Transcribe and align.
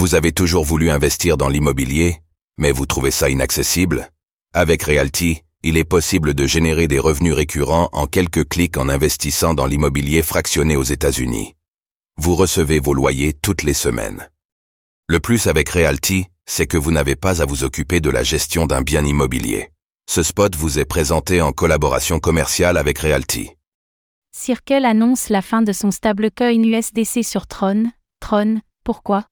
Vous 0.00 0.14
avez 0.14 0.32
toujours 0.32 0.64
voulu 0.64 0.88
investir 0.88 1.36
dans 1.36 1.50
l'immobilier, 1.50 2.22
mais 2.56 2.72
vous 2.72 2.86
trouvez 2.86 3.10
ça 3.10 3.28
inaccessible? 3.28 4.08
Avec 4.54 4.84
Realty, 4.84 5.42
il 5.62 5.76
est 5.76 5.84
possible 5.84 6.32
de 6.32 6.46
générer 6.46 6.88
des 6.88 6.98
revenus 6.98 7.34
récurrents 7.34 7.90
en 7.92 8.06
quelques 8.06 8.48
clics 8.48 8.78
en 8.78 8.88
investissant 8.88 9.52
dans 9.52 9.66
l'immobilier 9.66 10.22
fractionné 10.22 10.74
aux 10.74 10.84
États-Unis. 10.84 11.54
Vous 12.16 12.34
recevez 12.34 12.80
vos 12.80 12.94
loyers 12.94 13.34
toutes 13.34 13.62
les 13.62 13.74
semaines. 13.74 14.30
Le 15.06 15.20
plus 15.20 15.48
avec 15.48 15.68
Realty, 15.68 16.28
c'est 16.46 16.66
que 16.66 16.78
vous 16.78 16.92
n'avez 16.92 17.14
pas 17.14 17.42
à 17.42 17.44
vous 17.44 17.62
occuper 17.64 18.00
de 18.00 18.08
la 18.08 18.22
gestion 18.22 18.64
d'un 18.64 18.80
bien 18.80 19.04
immobilier. 19.04 19.68
Ce 20.08 20.22
spot 20.22 20.56
vous 20.56 20.78
est 20.78 20.86
présenté 20.86 21.42
en 21.42 21.52
collaboration 21.52 22.20
commerciale 22.20 22.78
avec 22.78 23.00
Realty. 23.00 23.50
Circle 24.34 24.86
annonce 24.86 25.28
la 25.28 25.42
fin 25.42 25.60
de 25.60 25.74
son 25.74 25.90
stablecoin 25.90 26.64
USDC 26.64 27.22
sur 27.22 27.46
Tron. 27.46 27.90
Tron, 28.18 28.62
pourquoi? 28.82 29.26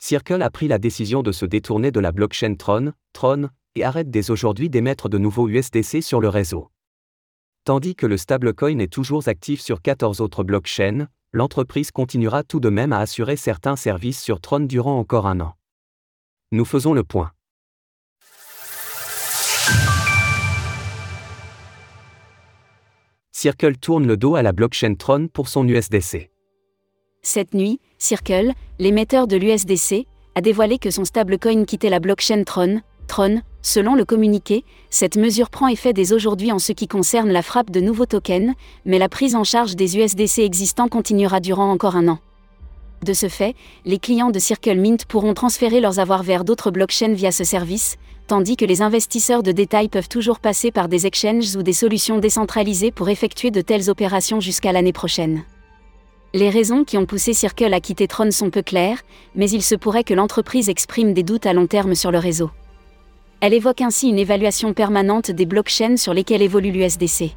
Circle 0.00 0.42
a 0.42 0.50
pris 0.50 0.68
la 0.68 0.78
décision 0.78 1.22
de 1.22 1.32
se 1.32 1.44
détourner 1.44 1.90
de 1.90 1.98
la 1.98 2.12
blockchain 2.12 2.54
Tron, 2.54 2.92
Tron, 3.12 3.48
et 3.74 3.84
arrête 3.84 4.10
dès 4.10 4.30
aujourd'hui 4.30 4.70
d'émettre 4.70 5.08
de 5.08 5.18
nouveaux 5.18 5.48
USDC 5.48 6.02
sur 6.02 6.20
le 6.20 6.28
réseau. 6.28 6.70
Tandis 7.64 7.96
que 7.96 8.06
le 8.06 8.16
stablecoin 8.16 8.78
est 8.78 8.92
toujours 8.92 9.26
actif 9.28 9.60
sur 9.60 9.82
14 9.82 10.20
autres 10.20 10.44
blockchains, 10.44 11.08
l'entreprise 11.32 11.90
continuera 11.90 12.44
tout 12.44 12.60
de 12.60 12.68
même 12.68 12.92
à 12.92 13.00
assurer 13.00 13.36
certains 13.36 13.76
services 13.76 14.22
sur 14.22 14.40
Tron 14.40 14.60
durant 14.60 14.98
encore 14.98 15.26
un 15.26 15.40
an. 15.40 15.54
Nous 16.52 16.64
faisons 16.64 16.94
le 16.94 17.04
point. 17.04 17.32
Circle 23.32 23.76
tourne 23.76 24.06
le 24.06 24.16
dos 24.16 24.36
à 24.36 24.42
la 24.42 24.52
blockchain 24.52 24.94
Tron 24.94 25.28
pour 25.28 25.48
son 25.48 25.66
USDC. 25.68 26.30
Cette 27.30 27.52
nuit, 27.52 27.78
Circle, 27.98 28.52
l'émetteur 28.78 29.26
de 29.26 29.36
l'USDC, 29.36 30.06
a 30.34 30.40
dévoilé 30.40 30.78
que 30.78 30.90
son 30.90 31.04
stablecoin 31.04 31.66
quittait 31.66 31.90
la 31.90 32.00
blockchain 32.00 32.42
Tron. 32.44 32.80
Tron, 33.06 33.42
selon 33.60 33.94
le 33.94 34.04
communiqué, 34.04 34.64
cette 34.88 35.16
mesure 35.16 35.50
prend 35.50 35.68
effet 35.68 35.92
dès 35.92 36.14
aujourd'hui 36.14 36.52
en 36.52 36.58
ce 36.58 36.72
qui 36.72 36.88
concerne 36.88 37.30
la 37.30 37.42
frappe 37.42 37.70
de 37.70 37.80
nouveaux 37.80 38.06
tokens, 38.06 38.54
mais 38.86 38.98
la 38.98 39.10
prise 39.10 39.34
en 39.34 39.44
charge 39.44 39.76
des 39.76 39.98
USDC 39.98 40.38
existants 40.38 40.88
continuera 40.88 41.40
durant 41.40 41.70
encore 41.70 41.96
un 41.96 42.08
an. 42.08 42.18
De 43.04 43.12
ce 43.12 43.28
fait, 43.28 43.54
les 43.84 43.98
clients 43.98 44.30
de 44.30 44.38
Circle 44.38 44.78
Mint 44.78 45.04
pourront 45.04 45.34
transférer 45.34 45.80
leurs 45.80 45.98
avoirs 45.98 46.22
vers 46.22 46.44
d'autres 46.44 46.70
blockchains 46.70 47.12
via 47.12 47.30
ce 47.30 47.44
service, 47.44 47.96
tandis 48.26 48.56
que 48.56 48.64
les 48.64 48.80
investisseurs 48.80 49.42
de 49.42 49.52
détail 49.52 49.88
peuvent 49.88 50.08
toujours 50.08 50.40
passer 50.40 50.70
par 50.70 50.88
des 50.88 51.06
exchanges 51.06 51.56
ou 51.56 51.62
des 51.62 51.74
solutions 51.74 52.18
décentralisées 52.18 52.90
pour 52.90 53.10
effectuer 53.10 53.50
de 53.50 53.60
telles 53.60 53.90
opérations 53.90 54.40
jusqu'à 54.40 54.72
l'année 54.72 54.94
prochaine. 54.94 55.44
Les 56.34 56.50
raisons 56.50 56.84
qui 56.84 56.98
ont 56.98 57.06
poussé 57.06 57.32
Circle 57.32 57.72
à 57.72 57.80
quitter 57.80 58.06
Tron 58.06 58.30
sont 58.30 58.50
peu 58.50 58.60
claires, 58.60 59.02
mais 59.34 59.48
il 59.48 59.62
se 59.62 59.74
pourrait 59.74 60.04
que 60.04 60.12
l'entreprise 60.12 60.68
exprime 60.68 61.14
des 61.14 61.22
doutes 61.22 61.46
à 61.46 61.54
long 61.54 61.66
terme 61.66 61.94
sur 61.94 62.10
le 62.10 62.18
réseau. 62.18 62.50
Elle 63.40 63.54
évoque 63.54 63.80
ainsi 63.80 64.08
une 64.08 64.18
évaluation 64.18 64.74
permanente 64.74 65.30
des 65.30 65.46
blockchains 65.46 65.96
sur 65.96 66.12
lesquelles 66.12 66.42
évolue 66.42 66.70
l'USDC. 66.70 67.34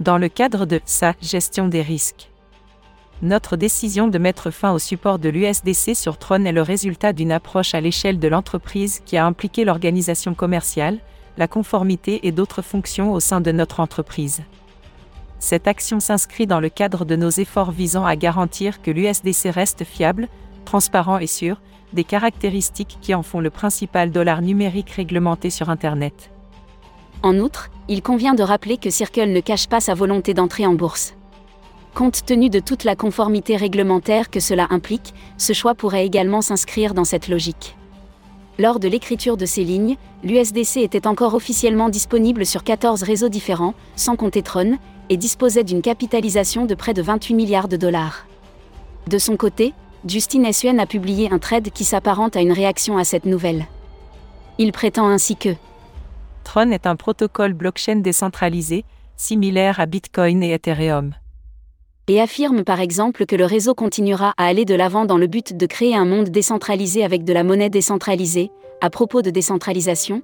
Dans 0.00 0.18
le 0.18 0.28
cadre 0.28 0.66
de 0.66 0.80
sa 0.84 1.14
gestion 1.22 1.68
des 1.68 1.82
risques. 1.82 2.28
Notre 3.20 3.56
décision 3.56 4.08
de 4.08 4.18
mettre 4.18 4.50
fin 4.50 4.72
au 4.72 4.80
support 4.80 5.20
de 5.20 5.28
l'USDC 5.28 5.94
sur 5.94 6.18
Tron 6.18 6.44
est 6.44 6.50
le 6.50 6.62
résultat 6.62 7.12
d'une 7.12 7.30
approche 7.30 7.72
à 7.72 7.80
l'échelle 7.80 8.18
de 8.18 8.26
l'entreprise 8.26 9.00
qui 9.04 9.16
a 9.16 9.24
impliqué 9.24 9.64
l'organisation 9.64 10.34
commerciale, 10.34 10.98
la 11.38 11.46
conformité 11.46 12.26
et 12.26 12.32
d'autres 12.32 12.62
fonctions 12.62 13.12
au 13.12 13.20
sein 13.20 13.40
de 13.40 13.52
notre 13.52 13.78
entreprise. 13.78 14.42
Cette 15.42 15.66
action 15.66 15.98
s'inscrit 15.98 16.46
dans 16.46 16.60
le 16.60 16.68
cadre 16.68 17.04
de 17.04 17.16
nos 17.16 17.28
efforts 17.28 17.72
visant 17.72 18.06
à 18.06 18.14
garantir 18.14 18.80
que 18.80 18.92
l'USDC 18.92 19.50
reste 19.50 19.82
fiable, 19.82 20.28
transparent 20.64 21.18
et 21.18 21.26
sûr, 21.26 21.60
des 21.92 22.04
caractéristiques 22.04 22.96
qui 23.00 23.12
en 23.12 23.24
font 23.24 23.40
le 23.40 23.50
principal 23.50 24.12
dollar 24.12 24.40
numérique 24.40 24.90
réglementé 24.90 25.50
sur 25.50 25.68
Internet. 25.68 26.30
En 27.24 27.40
outre, 27.40 27.70
il 27.88 28.02
convient 28.02 28.34
de 28.34 28.44
rappeler 28.44 28.76
que 28.76 28.88
Circle 28.88 29.32
ne 29.32 29.40
cache 29.40 29.66
pas 29.66 29.80
sa 29.80 29.94
volonté 29.94 30.32
d'entrer 30.32 30.64
en 30.64 30.74
bourse. 30.74 31.14
Compte 31.92 32.24
tenu 32.24 32.48
de 32.48 32.60
toute 32.60 32.84
la 32.84 32.94
conformité 32.94 33.56
réglementaire 33.56 34.30
que 34.30 34.38
cela 34.38 34.68
implique, 34.70 35.12
ce 35.38 35.52
choix 35.52 35.74
pourrait 35.74 36.06
également 36.06 36.40
s'inscrire 36.40 36.94
dans 36.94 37.04
cette 37.04 37.26
logique. 37.26 37.76
Lors 38.62 38.78
de 38.78 38.86
l'écriture 38.86 39.36
de 39.36 39.44
ces 39.44 39.64
lignes, 39.64 39.96
l'USDC 40.22 40.76
était 40.76 41.08
encore 41.08 41.34
officiellement 41.34 41.88
disponible 41.88 42.46
sur 42.46 42.62
14 42.62 43.02
réseaux 43.02 43.28
différents, 43.28 43.74
sans 43.96 44.14
compter 44.14 44.40
Tron, 44.40 44.78
et 45.08 45.16
disposait 45.16 45.64
d'une 45.64 45.82
capitalisation 45.82 46.64
de 46.64 46.76
près 46.76 46.94
de 46.94 47.02
28 47.02 47.34
milliards 47.34 47.66
de 47.66 47.76
dollars. 47.76 48.24
De 49.08 49.18
son 49.18 49.36
côté, 49.36 49.74
Justin 50.06 50.52
Suen 50.52 50.78
a 50.78 50.86
publié 50.86 51.28
un 51.32 51.40
trade 51.40 51.70
qui 51.70 51.82
s'apparente 51.82 52.36
à 52.36 52.40
une 52.40 52.52
réaction 52.52 52.98
à 52.98 53.02
cette 53.02 53.26
nouvelle. 53.26 53.66
Il 54.58 54.70
prétend 54.70 55.08
ainsi 55.08 55.34
que 55.34 55.56
Tron 56.44 56.70
est 56.70 56.86
un 56.86 56.94
protocole 56.94 57.54
blockchain 57.54 57.96
décentralisé, 57.96 58.84
similaire 59.16 59.80
à 59.80 59.86
Bitcoin 59.86 60.40
et 60.40 60.52
Ethereum 60.52 61.14
et 62.08 62.20
affirme 62.20 62.64
par 62.64 62.80
exemple 62.80 63.26
que 63.26 63.36
le 63.36 63.44
réseau 63.44 63.74
continuera 63.74 64.34
à 64.36 64.46
aller 64.46 64.64
de 64.64 64.74
l'avant 64.74 65.04
dans 65.04 65.18
le 65.18 65.26
but 65.26 65.56
de 65.56 65.66
créer 65.66 65.94
un 65.94 66.04
monde 66.04 66.30
décentralisé 66.30 67.04
avec 67.04 67.24
de 67.24 67.32
la 67.32 67.44
monnaie 67.44 67.70
décentralisée. 67.70 68.50
À 68.80 68.90
propos 68.90 69.22
de 69.22 69.30
décentralisation, 69.30 70.22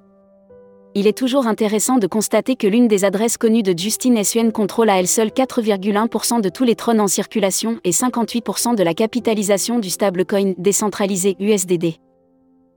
il 0.95 1.07
est 1.07 1.17
toujours 1.17 1.47
intéressant 1.47 1.99
de 1.99 2.07
constater 2.07 2.57
que 2.57 2.67
l'une 2.67 2.89
des 2.89 3.05
adresses 3.05 3.37
connues 3.37 3.63
de 3.63 3.79
Justin 3.79 4.25
Suen 4.25 4.51
contrôle 4.51 4.91
à 4.91 4.99
elle 4.99 5.07
seule 5.07 5.29
4,1% 5.29 6.41
de 6.41 6.49
tous 6.49 6.65
les 6.65 6.75
trônes 6.75 7.01
en 7.01 7.07
circulation 7.07 7.79
et 7.85 7.91
58% 7.91 8.75
de 8.75 8.83
la 8.83 8.95
capitalisation 8.95 9.79
du 9.79 9.91
stablecoin 9.91 10.55
décentralisé 10.59 11.37
USDD. 11.39 11.95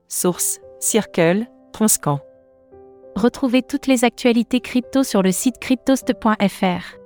Source 0.07 0.59
Circle, 0.79 1.47
Tronscan. 1.73 2.19
Retrouvez 3.15 3.61
toutes 3.61 3.87
les 3.87 4.03
actualités 4.03 4.59
crypto 4.59 5.03
sur 5.03 5.21
le 5.21 5.31
site 5.31 5.57
cryptost.fr. 5.59 6.97